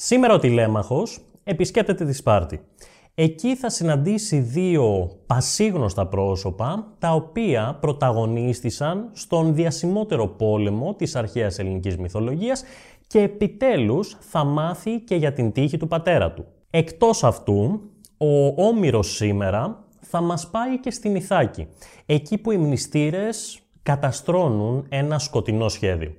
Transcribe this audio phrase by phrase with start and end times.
[0.00, 2.60] Σήμερα ο Τηλέμαχος επισκέπτεται τη Σπάρτη.
[3.14, 11.96] Εκεί θα συναντήσει δύο πασίγνωστα πρόσωπα, τα οποία πρωταγωνίστησαν στον διασημότερο πόλεμο της αρχαίας ελληνικής
[11.96, 12.64] μυθολογίας
[13.06, 16.44] και επιτέλους θα μάθει και για την τύχη του πατέρα του.
[16.70, 17.80] Εκτός αυτού,
[18.16, 21.66] ο Όμηρος σήμερα θα μας πάει και στην Ιθάκη,
[22.06, 26.12] εκεί που οι μνηστήρες καταστρώνουν ένα σκοτεινό σχέδιο.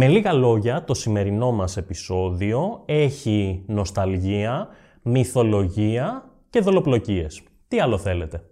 [0.00, 4.68] Με λίγα λόγια, το σημερινό μας επεισόδιο έχει νοσταλγία,
[5.02, 7.42] μυθολογία και δολοπλοκίες.
[7.68, 8.42] Τι άλλο θέλετε;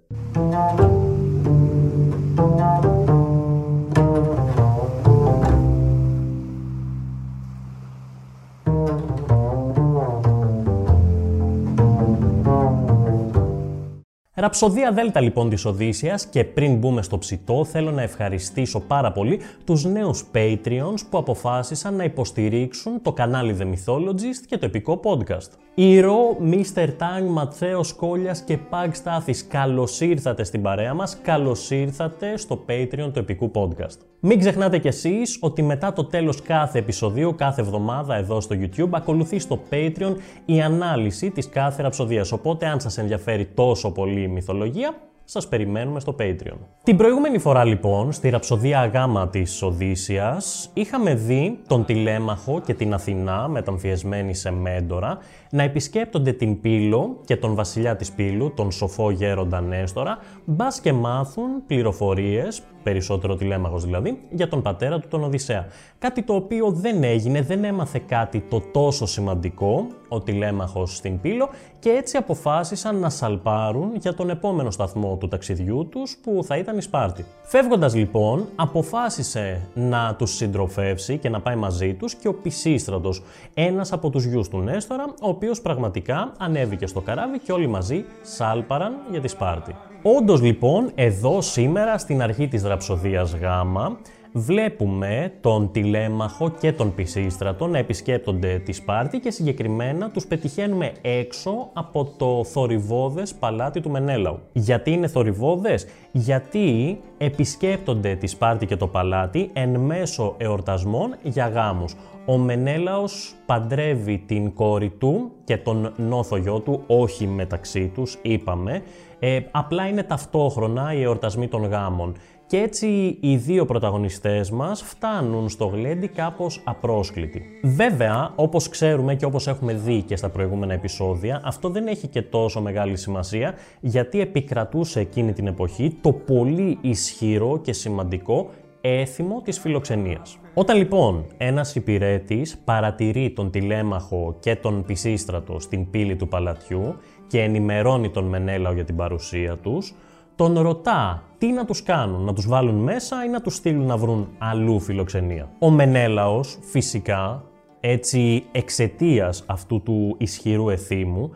[14.46, 19.41] Ραψοδία Δέλτα λοιπόν της Οδύσσιας και πριν μπούμε στο ψητό θέλω να ευχαριστήσω πάρα πολύ
[19.64, 25.51] τους νέους Patreons που αποφάσισαν να υποστηρίξουν το κανάλι The Mythologist και το επικό podcast.
[25.74, 26.87] Ηρώ, Mr.
[26.87, 33.10] Tang, Ματθαίος Κόλιας και Pag Στάθης, καλώς ήρθατε στην παρέα μας, καλώς ήρθατε στο Patreon
[33.12, 33.99] του επικού podcast.
[34.21, 38.88] Μην ξεχνάτε κι εσείς ότι μετά το τέλος κάθε επεισοδίου, κάθε εβδομάδα εδώ στο YouTube,
[38.90, 42.32] ακολουθεί στο Patreon η ανάλυση της κάθε ραψοδίας.
[42.32, 46.59] Οπότε αν σας ενδιαφέρει τόσο πολύ η μυθολογία, σας περιμένουμε στο Patreon.
[46.82, 52.95] Την προηγούμενη φορά λοιπόν, στη ραψοδία γάμα της Οδύσσιας, είχαμε δει τον Τηλέμαχο και την
[52.95, 55.18] Αθηνά μεταμφιεσμένη σε μέντορα
[55.51, 60.93] να επισκέπτονται την Πύλο και τον βασιλιά της Πύλου, τον σοφό γέροντα Νέστορα, μπας και
[60.93, 65.66] μάθουν πληροφορίες, περισσότερο τηλέμαχος δηλαδή, για τον πατέρα του τον Οδυσσέα.
[65.98, 71.48] Κάτι το οποίο δεν έγινε, δεν έμαθε κάτι το τόσο σημαντικό, ο τηλέμαχος στην Πύλο,
[71.78, 76.78] και έτσι αποφάσισαν να σαλπάρουν για τον επόμενο σταθμό του ταξιδιού τους, που θα ήταν
[76.78, 77.25] η Σπάρτη.
[77.43, 83.22] Φεύγοντας λοιπόν, αποφάσισε να τους συντροφεύσει και να πάει μαζί τους και ο Πισίστρατος,
[83.54, 88.04] ένας από τους γιους του Νέστορα, ο οποίος πραγματικά ανέβηκε στο καράβι και όλοι μαζί
[88.22, 89.75] σάλπαραν για τη Σπάρτη.
[90.15, 93.99] Όντως λοιπόν, εδώ σήμερα στην αρχή της ραψοδίας Γάμα,
[94.37, 101.71] βλέπουμε τον Τηλέμαχο και τον Πισίστρατο να επισκέπτονται τη Σπάρτη και συγκεκριμένα τους πετυχαίνουμε έξω
[101.73, 104.39] από το θορυβόδες παλάτι του Μενέλαου.
[104.53, 111.95] Γιατί είναι θορυβόδες; Γιατί επισκέπτονται τη Σπάρτη και το παλάτι εν μέσω εορτασμών για γάμους.
[112.27, 118.83] Ο Μενέλαος παντρεύει την κόρη του και τον νόθο γιο του, όχι μεταξύ τους, είπαμε,
[119.19, 122.15] ε, απλά είναι ταυτόχρονα οι εορτασμοί των γάμων.
[122.49, 127.43] Και έτσι οι δύο πρωταγωνιστές μας φτάνουν στο γλέντι κάπως απρόσκλητοι.
[127.62, 132.23] Βέβαια, όπως ξέρουμε και όπως έχουμε δει και στα προηγούμενα επεισόδια, αυτό δεν έχει και
[132.23, 139.59] τόσο μεγάλη σημασία γιατί επικρατούσε εκείνη την εποχή το πολύ ισχυρό και σημαντικό έθιμο της
[139.59, 140.39] φιλοξενίας.
[140.55, 146.97] Όταν λοιπόν ένας υπηρέτης παρατηρεί τον τηλέμαχο και τον πισίστρατο στην πύλη του παλατιού
[147.27, 149.95] και ενημερώνει τον Μενέλαο για την παρουσία τους,
[150.37, 153.97] τον ρωτά τι να τους κάνουν, να τους βάλουν μέσα ή να τους στείλουν να
[153.97, 155.49] βρουν αλλού φιλοξενία.
[155.59, 157.45] Ο Μενέλαος φυσικά,
[157.81, 161.31] έτσι εξαιτίας αυτού του ισχυρού εθήμου,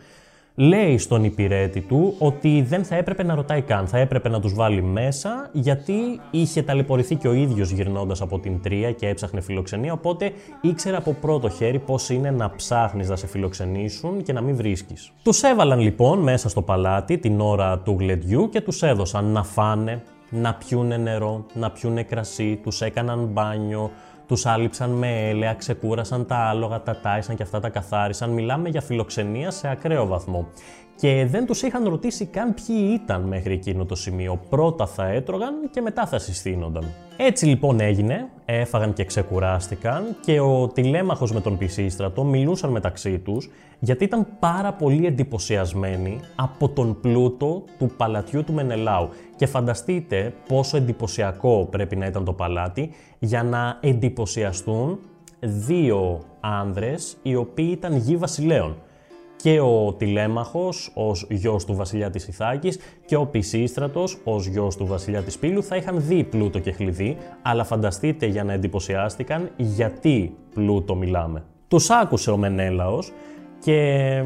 [0.54, 4.54] λέει στον υπηρέτη του ότι δεν θα έπρεπε να ρωτάει καν, θα έπρεπε να τους
[4.54, 9.92] βάλει μέσα γιατί είχε ταλαιπωρηθεί και ο ίδιος γυρνώντας από την Τρία και έψαχνε φιλοξενία,
[9.92, 14.56] οπότε ήξερε από πρώτο χέρι πώς είναι να ψάχνεις να σε φιλοξενήσουν και να μην
[14.56, 15.12] βρίσκεις.
[15.22, 20.02] Τους έβαλαν λοιπόν μέσα στο παλάτι την ώρα του γλεντιού και τους έδωσαν να φάνε,
[20.30, 23.90] να πιούνε νερό, να πιούνε κρασί, τους έκαναν μπάνιο,
[24.30, 28.30] τους άλυψαν με έλαια, ξεκούρασαν τα άλογα, τα τάισαν και αυτά τα καθάρισαν.
[28.30, 30.48] Μιλάμε για φιλοξενία σε ακραίο βαθμό.
[31.00, 34.40] Και δεν τους είχαν ρωτήσει καν ποιοι ήταν μέχρι εκείνο το σημείο.
[34.48, 36.84] Πρώτα θα έτρωγαν και μετά θα συστήνονταν.
[37.16, 43.50] Έτσι λοιπόν έγινε, έφαγαν και ξεκουράστηκαν και ο τηλέμαχος με τον Πισίστρατο μιλούσαν μεταξύ τους
[43.78, 49.08] γιατί ήταν πάρα πολύ εντυπωσιασμένοι από τον πλούτο του παλατιού του Μενελάου.
[49.36, 54.98] Και φανταστείτε πόσο εντυπωσιακό πρέπει να ήταν το παλάτι για να εντυπωσιαστούν
[55.40, 58.76] δύο άνδρες οι οποίοι ήταν γη βασιλέων
[59.42, 64.86] και ο Τηλέμαχος ως γιος του βασιλιά της Ιθάκης και ο Πισίστρατος ως γιος του
[64.86, 70.34] βασιλιά της Πύλου θα είχαν δει πλούτο και χλειδί, αλλά φανταστείτε για να εντυπωσιάστηκαν γιατί
[70.54, 71.44] πλούτο μιλάμε.
[71.68, 73.12] Τους άκουσε ο Μενέλαος
[73.60, 74.22] και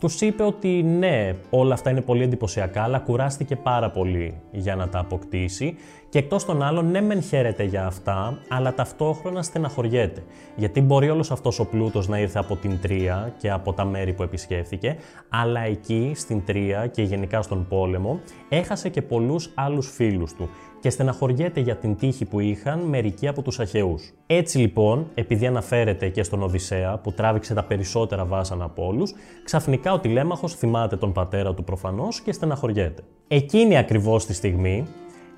[0.00, 4.88] τους είπε ότι ναι, όλα αυτά είναι πολύ εντυπωσιακά, αλλά κουράστηκε πάρα πολύ για να
[4.88, 5.76] τα αποκτήσει
[6.14, 10.22] και εκτός των άλλων, ναι, μεν χαίρεται για αυτά, αλλά ταυτόχρονα στεναχωριέται.
[10.56, 14.12] Γιατί μπορεί όλος αυτός ο πλούτος να ήρθε από την Τρία και από τα μέρη
[14.12, 14.96] που επισκέφθηκε,
[15.28, 20.48] αλλά εκεί στην Τρία και γενικά στον πόλεμο έχασε και πολλούς άλλους φίλους του
[20.80, 24.12] και στεναχωριέται για την τύχη που είχαν μερικοί από τους Αχαιούς.
[24.26, 29.14] Έτσι λοιπόν, επειδή αναφέρεται και στον Οδυσσέα που τράβηξε τα περισσότερα βάσανα από όλους,
[29.44, 33.02] ξαφνικά ο Τηλέμαχος θυμάται τον πατέρα του προφανώς και στεναχωριέται.
[33.28, 34.86] Εκείνη ακριβώς τη στιγμή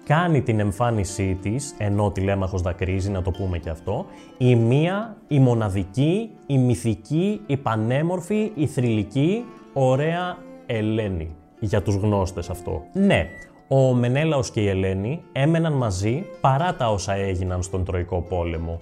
[0.06, 4.06] κάνει την εμφάνισή της, ενώ ο Τηλέμαχος δακρύζει, να το πούμε και αυτό,
[4.38, 10.36] η μία, η μοναδική, η μυθική, η πανέμορφη, η θρηλυκή, ωραία
[10.66, 11.34] Ελένη.
[11.60, 12.82] Για τους γνώστες αυτό.
[12.92, 13.26] Ναι,
[13.68, 18.78] ο Μενέλαος και η Ελένη έμεναν μαζί παρά τα όσα έγιναν στον Τροϊκό πόλεμο.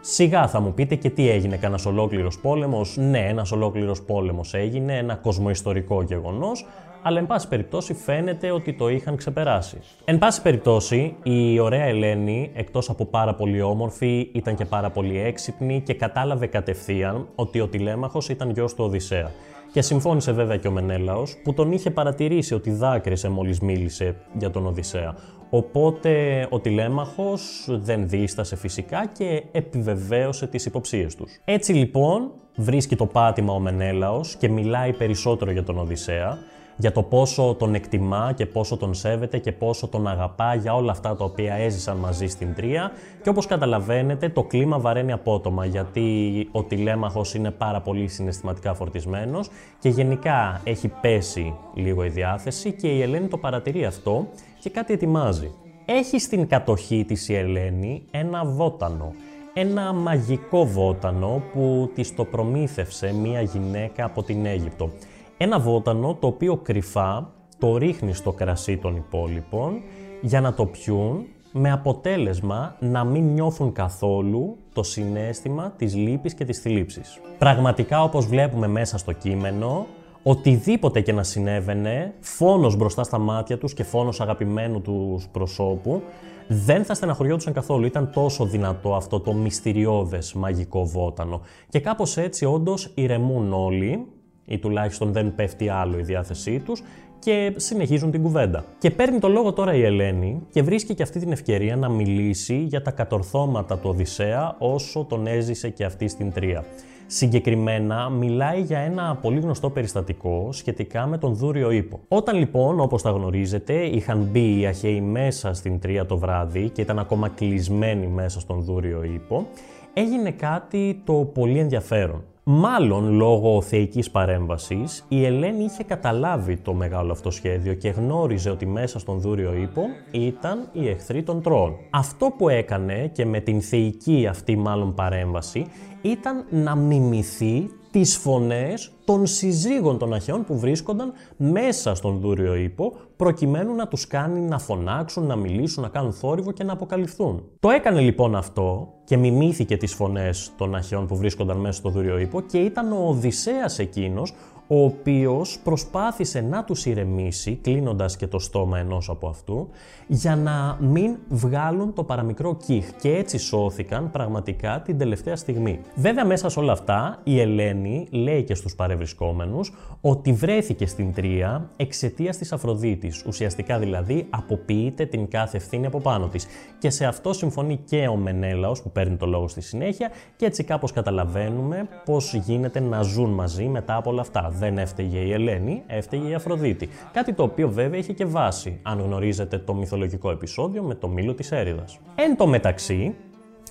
[0.00, 2.96] Σιγά θα μου πείτε και τι έγινε, κανένας ολόκληρος πόλεμος.
[2.96, 6.66] Ναι, ένας ολόκληρος πόλεμος έγινε, ένα κοσμοϊστορικό γεγονός,
[7.06, 9.78] αλλά εν πάση περιπτώσει φαίνεται ότι το είχαν ξεπεράσει.
[10.04, 15.20] Εν πάση περιπτώσει, η ωραία Ελένη, εκτός από πάρα πολύ όμορφη, ήταν και πάρα πολύ
[15.20, 19.30] έξυπνη και κατάλαβε κατευθείαν ότι ο Τηλέμαχος ήταν γιος του Οδυσσέα.
[19.72, 24.50] Και συμφώνησε βέβαια και ο Μενέλαος που τον είχε παρατηρήσει ότι δάκρυσε μόλις μίλησε για
[24.50, 25.14] τον Οδυσσέα.
[25.50, 31.40] Οπότε ο Τηλέμαχος δεν δίστασε φυσικά και επιβεβαίωσε τις υποψίες τους.
[31.44, 36.38] Έτσι λοιπόν βρίσκει το πάτημα ο Μενέλαος και μιλάει περισσότερο για τον Οδυσσέα
[36.76, 40.90] για το πόσο τον εκτιμά και πόσο τον σέβεται και πόσο τον αγαπά για όλα
[40.90, 42.92] αυτά τα οποία έζησαν μαζί στην Τρία
[43.22, 49.48] και όπως καταλαβαίνετε το κλίμα βαραίνει απότομα γιατί ο τηλέμαχος είναι πάρα πολύ συναισθηματικά φορτισμένος
[49.78, 54.26] και γενικά έχει πέσει λίγο η διάθεση και η Ελένη το παρατηρεί αυτό
[54.60, 55.50] και κάτι ετοιμάζει.
[55.84, 59.12] Έχει στην κατοχή της η Ελένη ένα βότανο,
[59.54, 64.90] ένα μαγικό βότανο που της το προμήθευσε μία γυναίκα από την Αίγυπτο.
[65.38, 69.80] Ένα βότανο το οποίο κρυφά το ρίχνει στο κρασί των υπόλοιπων
[70.20, 76.44] για να το πιούν με αποτέλεσμα να μην νιώθουν καθόλου το συνέστημα της λύπης και
[76.44, 77.20] της θλίψης.
[77.38, 79.86] Πραγματικά όπως βλέπουμε μέσα στο κείμενο,
[80.22, 86.02] οτιδήποτε και να συνέβαινε, φόνος μπροστά στα μάτια τους και φόνος αγαπημένου τους προσώπου,
[86.48, 87.86] δεν θα στεναχωριόντουσαν καθόλου.
[87.86, 91.40] Ήταν τόσο δυνατό αυτό το μυστηριώδες μαγικό βότανο.
[91.68, 94.06] Και κάπως έτσι όντως ηρεμούν όλοι
[94.46, 96.82] ή τουλάχιστον δεν πέφτει άλλο η διάθεσή τους
[97.18, 98.64] και συνεχίζουν την κουβέντα.
[98.78, 102.56] Και παίρνει το λόγο τώρα η Ελένη και βρίσκει και αυτή την ευκαιρία να μιλήσει
[102.56, 106.64] για τα κατορθώματα του Οδυσσέα όσο τον έζησε και αυτή στην Τρία.
[107.06, 112.00] Συγκεκριμένα μιλάει για ένα πολύ γνωστό περιστατικό σχετικά με τον Δούριο Ήπο.
[112.08, 116.80] Όταν λοιπόν, όπως τα γνωρίζετε, είχαν μπει οι Αχαίοι μέσα στην Τρία το βράδυ και
[116.80, 119.46] ήταν ακόμα κλεισμένοι μέσα στον Δούριο Ήπο,
[119.92, 122.22] έγινε κάτι το πολύ ενδιαφέρον.
[122.48, 128.66] Μάλλον λόγω θεϊκής παρέμβασης, η Ελένη είχε καταλάβει το μεγάλο αυτό σχέδιο και γνώριζε ότι
[128.66, 131.76] μέσα στον Δούριο Ήπο ήταν οι εχθροί των Τρών.
[131.90, 135.66] Αυτό που έκανε και με την θεϊκή αυτή μάλλον παρέμβαση
[136.06, 142.92] ήταν να μιμηθεί τις φωνές των συζύγων των Αχαιών που βρίσκονταν μέσα στον Δούριο Ήπο
[143.16, 147.42] προκειμένου να τους κάνει να φωνάξουν, να μιλήσουν, να κάνουν θόρυβο και να αποκαλυφθούν.
[147.60, 152.18] Το έκανε λοιπόν αυτό και μιμήθηκε τις φωνές των Αχαιών που βρίσκονταν μέσα στο Δούριο
[152.18, 154.34] Ήπο και ήταν ο Οδυσσέας εκείνος
[154.66, 159.68] ο οποίος προσπάθησε να τους ηρεμήσει, κλείνοντας και το στόμα ενός από αυτού,
[160.06, 165.80] για να μην βγάλουν το παραμικρό κύχ και έτσι σώθηκαν πραγματικά την τελευταία στιγμή.
[165.94, 171.70] Βέβαια μέσα σε όλα αυτά η Ελένη λέει και στους παρευρισκόμενους ότι βρέθηκε στην Τρία
[171.76, 176.46] εξαιτίας της Αφροδίτης, ουσιαστικά δηλαδή αποποιείται την κάθε ευθύνη από πάνω της.
[176.78, 180.64] Και σε αυτό συμφωνεί και ο Μενέλαος που παίρνει το λόγο στη συνέχεια και έτσι
[180.64, 185.82] κάπως καταλαβαίνουμε πώς γίνεται να ζουν μαζί μετά από όλα αυτά δεν έφταιγε η Ελένη,
[185.86, 186.88] έφταιγε η Αφροδίτη.
[187.12, 191.34] Κάτι το οποίο βέβαια είχε και βάση, αν γνωρίζετε το μυθολογικό επεισόδιο με το μήλο
[191.34, 191.98] της έρηδας.
[192.14, 193.14] Εν τω μεταξύ,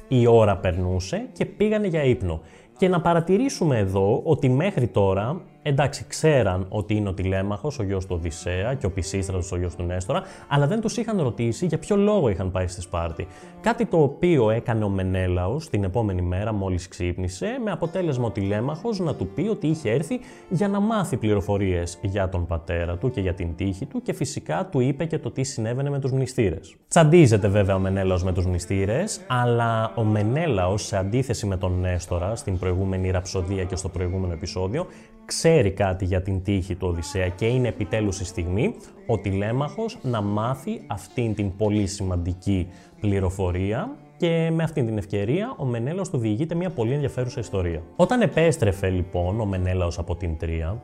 [0.08, 2.42] η ώρα περνούσε και πήγανε για ύπνο.
[2.78, 8.06] Και να παρατηρήσουμε εδώ ότι μέχρι τώρα εντάξει, ξέραν ότι είναι ο Τηλέμαχος, ο γιος
[8.06, 11.80] του Οδυσσέα και ο Πισίστρατος, ο γιος του Νέστορα, αλλά δεν τους είχαν ρωτήσει για
[11.80, 13.28] ποιο λόγο είχαν πάει στη Σπάρτη.
[13.62, 19.00] Κάτι το οποίο έκανε ο Μενέλαος την επόμενη μέρα, μόλις ξύπνησε, με αποτέλεσμα ο Τηλέμαχος
[19.00, 20.20] να του πει ότι είχε έρθει
[20.50, 24.68] για να μάθει πληροφορίες για τον πατέρα του και για την τύχη του και φυσικά
[24.72, 26.76] του είπε και το τι συνέβαινε με τους μνηστήρες.
[26.88, 32.36] Τσαντίζεται βέβαια ο Μενέλαος με τους μνηστήρες, αλλά ο Μενέλαος σε αντίθεση με τον Νέστορα
[32.36, 34.88] στην προηγούμενη ραψοδία και στο προηγούμενο επεισόδιο,
[35.26, 38.76] ξέρει κάτι για την τύχη του Οδυσσέα και είναι επιτέλους η στιγμή
[39.08, 42.68] ο Τηλέμαχος να μάθει αυτήν την πολύ σημαντική
[43.00, 47.82] πληροφορία και με αυτήν την ευκαιρία ο Μενέλαος του διηγείται μια πολύ ενδιαφέρουσα ιστορία.
[47.96, 50.82] Όταν επέστρεφε λοιπόν ο Μενέλαος από την Τρία,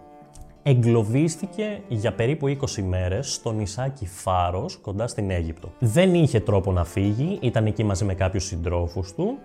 [0.63, 5.71] εγκλωβίστηκε για περίπου 20 μέρες στο νησάκι Φάρος κοντά στην Αίγυπτο.
[5.79, 9.37] Δεν είχε τρόπο να φύγει, ήταν εκεί μαζί με κάποιους συντρόφους του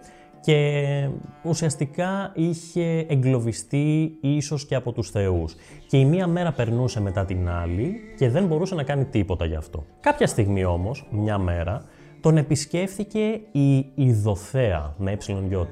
[0.46, 1.08] και
[1.42, 5.54] ουσιαστικά είχε εγκλωβιστεί ίσως και από τους θεούς.
[5.86, 9.54] Και η μία μέρα περνούσε μετά την άλλη και δεν μπορούσε να κάνει τίποτα γι'
[9.54, 9.84] αυτό.
[10.00, 11.84] Κάποια στιγμή όμως, μια μέρα,
[12.20, 15.16] τον επισκέφθηκε η Ιδωθέα, με ε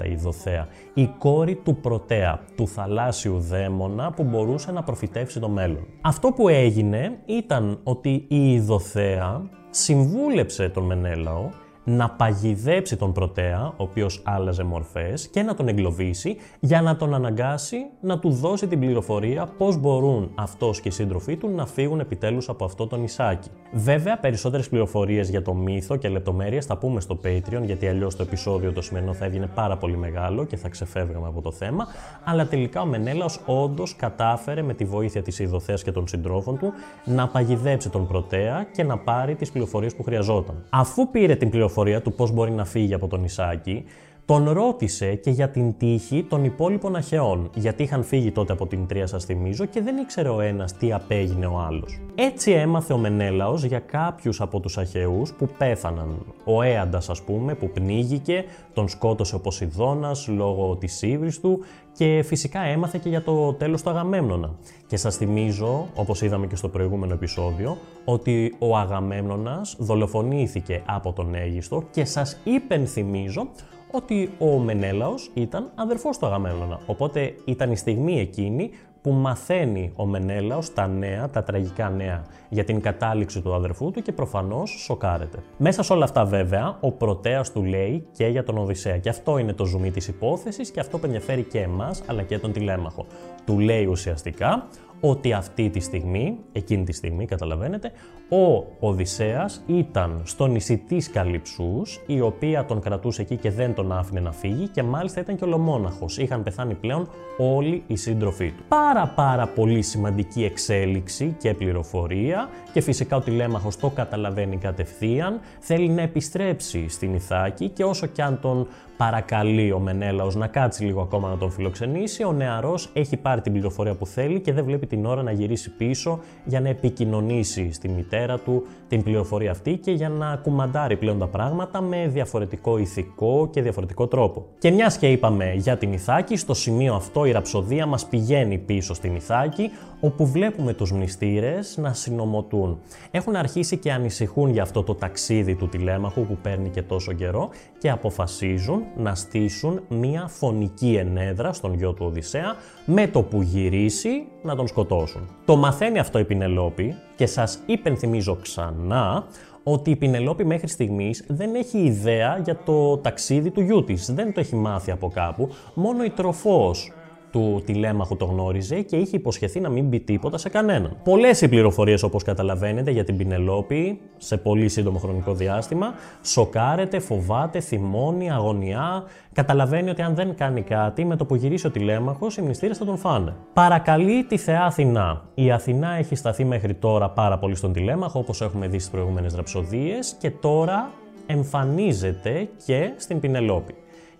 [0.05, 5.87] η Ιδωθέα, η κόρη του Πρωτέα, του θαλάσσιου δαίμονα που μπορούσε να προφητεύσει το μέλλον.
[6.01, 11.49] Αυτό που έγινε ήταν ότι η Ιδωθέα συμβούλεψε τον Μενέλαο
[11.85, 17.15] να παγιδέψει τον Πρωτέα, ο οποίος άλλαζε μορφές, και να τον εγκλωβίσει για να τον
[17.15, 22.01] αναγκάσει να του δώσει την πληροφορία πώς μπορούν αυτός και οι σύντροφοί του να φύγουν
[22.01, 23.49] επιτέλους από αυτό το νησάκι.
[23.73, 28.23] Βέβαια, περισσότερες πληροφορίες για το μύθο και λεπτομέρειες θα πούμε στο Patreon, γιατί αλλιώς το
[28.23, 31.87] επεισόδιο το σημερινό θα έβγαινε πάρα πολύ μεγάλο και θα ξεφεύγαμε από το θέμα,
[32.25, 36.73] αλλά τελικά ο Μενέλαος όντως κατάφερε με τη βοήθεια της Ιδωθέας και των συντρόφων του
[37.05, 40.65] να παγιδέψει τον Πρωτέα και να πάρει τις πληροφορίες που χρειαζόταν.
[40.71, 43.85] Αφού πήρε την πληροφορία πληροφορία του πώς μπορεί να φύγει από το νησάκι,
[44.27, 48.87] τον ρώτησε και για την τύχη των υπόλοιπων αχαιών, γιατί είχαν φύγει τότε από την
[48.87, 52.01] Τρία σας θυμίζω και δεν ήξερε ο ένας τι απέγινε ο άλλος.
[52.15, 56.17] Έτσι έμαθε ο Μενέλαος για κάποιους από τους αχαιούς που πέθαναν.
[56.45, 61.61] Ο Έαντας ας πούμε που πνίγηκε, τον σκότωσε ο Ποσειδώνας λόγω της ύβρις του
[61.97, 64.55] και φυσικά έμαθε και για το τέλος του Αγαμέμνονα.
[64.87, 71.35] Και σας θυμίζω, όπως είδαμε και στο προηγούμενο επεισόδιο, ότι ο Αγαμέμνονας δολοφονήθηκε από τον
[71.35, 73.49] Αίγιστο και σας υπενθυμίζω
[73.91, 76.81] ότι ο Μενέλαος ήταν αδερφός του Αγαμέμνονα.
[76.87, 78.71] Οπότε ήταν η στιγμή εκείνη
[79.05, 84.03] που μαθαίνει ο Μενέλαος τα νέα, τα τραγικά νέα για την κατάληξη του αδερφού του
[84.03, 85.39] και προφανώς σοκάρεται.
[85.57, 89.39] Μέσα σε όλα αυτά βέβαια, ο Πρωτέας του λέει και για τον Οδυσσέα και αυτό
[89.39, 93.07] είναι το ζουμί της υπόθεσης και αυτό που ενδιαφέρει και εμάς αλλά και τον τηλέμαχο.
[93.45, 94.67] Του λέει ουσιαστικά
[95.07, 97.93] ότι αυτή τη στιγμή, εκείνη τη στιγμή καταλαβαίνετε,
[98.29, 103.93] ο Οδυσσέας ήταν στο νησί της Καλυψούς, η οποία τον κρατούσε εκεί και δεν τον
[103.93, 106.19] άφηνε να φύγει και μάλιστα ήταν και ολομόναχος.
[106.19, 107.09] Είχαν πεθάνει πλέον
[107.39, 108.63] όλοι οι σύντροφοί του.
[108.69, 115.89] Πάρα πάρα πολύ σημαντική εξέλιξη και πληροφορία και φυσικά ο τηλέμαχος το καταλαβαίνει κατευθείαν, θέλει
[115.89, 121.01] να επιστρέψει στην Ιθάκη και όσο κι αν τον παρακαλεί ο Μενέλαος να κάτσει λίγο
[121.01, 124.87] ακόμα να τον φιλοξενήσει, ο νεαρός έχει πάρει την πληροφορία που θέλει και δεν βλέπει
[124.87, 129.91] την ώρα να γυρίσει πίσω για να επικοινωνήσει στη μητέρα του την πληροφορία αυτή και
[129.91, 134.47] για να κουμαντάρει πλέον τα πράγματα με διαφορετικό ηθικό και διαφορετικό τρόπο.
[134.59, 138.95] Και μιας και είπαμε για την Ιθάκη, στο σημείο αυτό η ραψοδία μας πηγαίνει πίσω
[138.95, 139.71] στην Ιθάκη,
[140.01, 142.79] όπου βλέπουμε τους μνηστήρες να συνομωτούν.
[143.11, 147.49] Έχουν αρχίσει και ανησυχούν για αυτό το ταξίδι του τηλέμαχου που παίρνει και τόσο καιρό
[147.79, 154.25] και αποφασίζουν να στήσουν μία φωνική ενέδρα στον γιο του Οδυσσέα με το που γυρίσει
[154.43, 155.29] να τον σκοτώσουν.
[155.45, 159.27] Το μαθαίνει αυτό η Πινελόπη και σας υπενθυμίζω ξανά
[159.63, 164.15] ότι η Πινελόπη μέχρι στιγμής δεν έχει ιδέα για το ταξίδι του γιού της.
[164.15, 165.49] Δεν το έχει μάθει από κάπου.
[165.75, 166.93] Μόνο η τροφός
[167.35, 170.97] του τηλέμαχου το γνώριζε και είχε υποσχεθεί να μην πει τίποτα σε κανέναν.
[171.05, 175.95] Πολλές οι πληροφορίες, όπως καταλαβαίνετε, για την Πινελόπη σε πολύ σύντομο χρονικό διάστημα.
[176.23, 179.05] Σοκάρεται, φοβάται, θυμώνει, αγωνιά.
[179.33, 182.85] Καταλαβαίνει ότι αν δεν κάνει κάτι, με το που γυρίσει ο τηλέμαχος, οι μνηστήρε θα
[182.85, 183.35] τον φάνε.
[183.53, 185.23] Παρακαλεί τη θεά Αθηνά.
[185.35, 189.35] Η Αθηνά έχει σταθεί μέχρι τώρα πάρα πολύ στον τηλέμαχο, όπως έχουμε δει στις προηγούμενες
[189.35, 190.91] ραψοδίες, και τώρα
[191.27, 193.75] εμφανίζεται και στην Πινελόπη.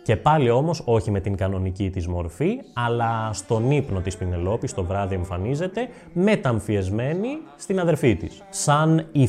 [0.05, 4.85] Και πάλι όμως όχι με την κανονική της μορφή, αλλά στον ύπνο της Πινελόπης το
[4.85, 8.43] βράδυ εμφανίζεται μεταμφιεσμένη στην αδερφή της.
[8.51, 9.29] Σαν η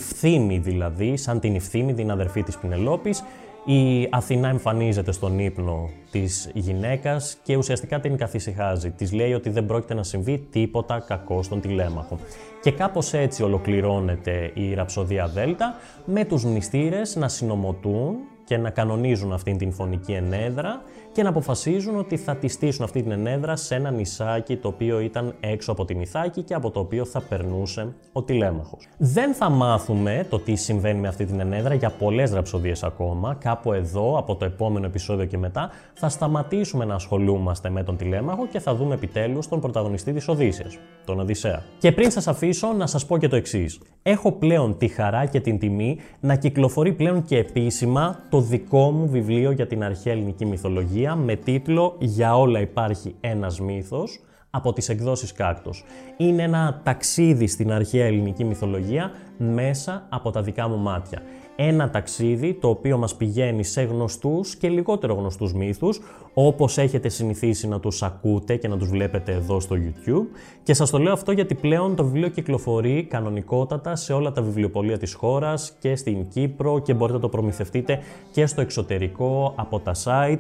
[0.58, 3.24] δηλαδή, σαν την Ιφθύμη την αδερφή της Πινελόπης,
[3.66, 8.92] η Αθηνά εμφανίζεται στον ύπνο της γυναίκας και ουσιαστικά την καθησυχάζει.
[8.92, 12.20] Της λέει ότι δεν πρόκειται να συμβεί τίποτα κακό στον τηλέμαχο.
[12.62, 18.16] Και κάπως έτσι ολοκληρώνεται η ραψοδία Δέλτα με τους μνηστήρες να συνομωτούν
[18.46, 23.02] και να κανονίζουν αυτήν την φωνική ενέδρα και να αποφασίζουν ότι θα τη στήσουν αυτή
[23.02, 26.80] την ενέδρα σε ένα νησάκι το οποίο ήταν έξω από την Ιθάκη και από το
[26.80, 28.88] οποίο θα περνούσε ο τηλέμαχος.
[28.98, 33.38] Δεν θα μάθουμε το τι συμβαίνει με αυτή την ενέδρα για πολλές ραψοδίες ακόμα.
[33.40, 38.48] Κάπου εδώ, από το επόμενο επεισόδιο και μετά, θα σταματήσουμε να ασχολούμαστε με τον τηλέμαχο
[38.48, 41.64] και θα δούμε επιτέλους τον πρωταγωνιστή της Οδύσσιας, τον Οδυσσέα.
[41.78, 43.80] Και πριν σας αφήσω να σας πω και το εξής.
[44.04, 49.08] Έχω πλέον τη χαρά και την τιμή να κυκλοφορεί πλέον και επίσημα το δικό μου
[49.08, 54.90] βιβλίο για την αρχαία ελληνική μυθολογία με τίτλο «Για όλα υπάρχει ένας μύθος» από τις
[54.90, 55.84] εκδόσεις Κάκτος.
[56.18, 61.22] Είναι ένα ταξίδι στην αρχαία ελληνική μυθολογία μέσα από τα δικά μου μάτια.
[61.58, 66.02] Ένα ταξίδι το οποίο μας πηγαίνει σε γνωστούς και λιγότερο γνωστούς μύθους,
[66.34, 70.26] όπως έχετε συνηθίσει να τους ακούτε και να τους βλέπετε εδώ στο YouTube.
[70.64, 74.98] Και σας το λέω αυτό γιατί πλέον το βιβλίο κυκλοφορεί κανονικότατα σε όλα τα βιβλιοπολία
[74.98, 78.00] της χώρας και στην Κύπρο και μπορείτε να το προμηθευτείτε
[78.32, 80.40] και στο εξωτερικό από τα site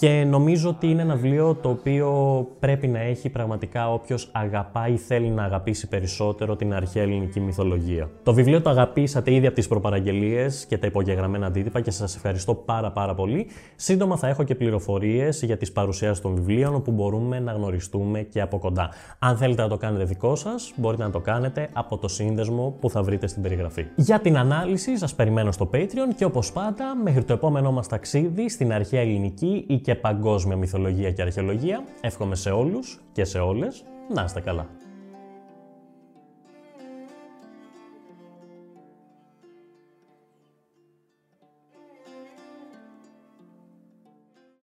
[0.00, 2.10] και νομίζω ότι είναι ένα βιβλίο το οποίο
[2.60, 8.10] πρέπει να έχει πραγματικά όποιος αγαπάει ή θέλει να αγαπήσει περισσότερο την αρχαία ελληνική μυθολογία.
[8.22, 12.54] Το βιβλίο το αγαπήσατε ήδη από τις προπαραγγελίες και τα υπογεγραμμένα αντίτυπα και σας ευχαριστώ
[12.54, 13.46] πάρα πάρα πολύ.
[13.76, 18.40] Σύντομα θα έχω και πληροφορίες για τις παρουσιάσεις των βιβλίων όπου μπορούμε να γνωριστούμε και
[18.40, 18.90] από κοντά.
[19.18, 22.90] Αν θέλετε να το κάνετε δικό σας, μπορείτε να το κάνετε από το σύνδεσμο που
[22.90, 23.86] θα βρείτε στην περιγραφή.
[23.96, 28.48] Για την ανάλυση σας περιμένω στο Patreon και όπως πάντα μέχρι το επόμενό μας ταξίδι
[28.48, 33.84] στην αρχαία ελληνική ή και παγκόσμια μυθολογία και αρχαιολογία, εύχομαι σε όλους και σε όλες
[34.14, 34.66] να είστε καλά.